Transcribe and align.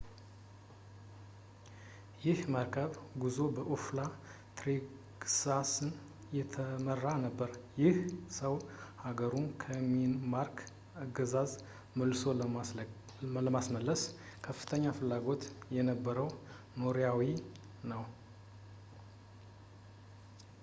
ይህ 2.23 2.37
የመርከብ 2.45 2.93
ጉዞ 3.23 3.37
በኦላፍ 3.55 4.13
ትሬግቫሰን 4.59 5.91
የተመራ 6.37 7.03
ነበር 7.25 7.51
ይህ 7.83 7.99
ሰው 8.39 8.55
ሃገሩን 9.05 9.45
ከዴንማርክ 9.63 10.57
አገዛዝ 11.03 11.53
መልሶ 12.01 12.23
ለማስመለስ 13.45 14.03
ከፍተኛ 14.49 14.83
ፍላጎት 14.99 15.45
የነበረው 15.77 16.29
ኖርዌያዊ 16.81 17.23
ነው 17.93 18.03